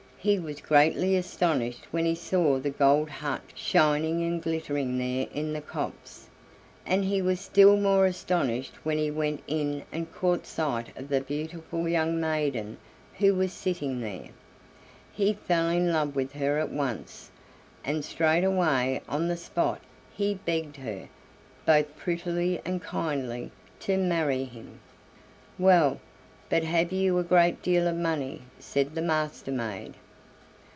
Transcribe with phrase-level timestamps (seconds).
[0.23, 5.51] He was greatly astonished when he saw the gold hut shining and glittering there in
[5.53, 6.29] the copse,
[6.85, 11.21] and he was still more astonished when he went in and caught sight of the
[11.21, 12.77] beautiful young maiden
[13.17, 14.29] who was sitting there;
[15.11, 17.31] he fell in love with her at once,
[17.83, 19.81] and straightway on the spot
[20.15, 21.09] he begged her,
[21.65, 23.49] both prettily and kindly,
[23.79, 24.81] to marry him.
[25.57, 25.99] "Well,
[26.47, 29.95] but have you a great deal of money?" said the Master maid.